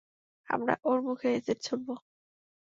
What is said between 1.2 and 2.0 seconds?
Acid ছুঁড়বো।